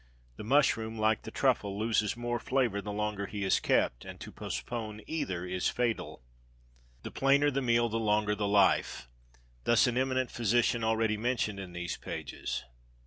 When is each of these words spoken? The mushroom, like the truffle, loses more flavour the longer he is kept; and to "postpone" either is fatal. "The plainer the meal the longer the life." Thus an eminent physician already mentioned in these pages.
The 0.37 0.43
mushroom, 0.43 0.97
like 0.97 1.21
the 1.21 1.29
truffle, 1.29 1.77
loses 1.77 2.17
more 2.17 2.39
flavour 2.39 2.81
the 2.81 2.91
longer 2.91 3.27
he 3.27 3.43
is 3.43 3.59
kept; 3.59 4.03
and 4.03 4.19
to 4.19 4.31
"postpone" 4.31 5.01
either 5.05 5.45
is 5.45 5.67
fatal. 5.67 6.23
"The 7.03 7.11
plainer 7.11 7.51
the 7.51 7.61
meal 7.61 7.87
the 7.87 7.99
longer 7.99 8.33
the 8.33 8.47
life." 8.47 9.07
Thus 9.63 9.85
an 9.85 9.99
eminent 9.99 10.31
physician 10.31 10.83
already 10.83 11.17
mentioned 11.17 11.59
in 11.59 11.73
these 11.73 11.97
pages. 11.97 12.63